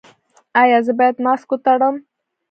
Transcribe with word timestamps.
ایا 0.61 0.79
زه 0.85 0.91
باید 0.99 1.15
ماسک 1.25 1.49
وتړم؟ 1.51 1.95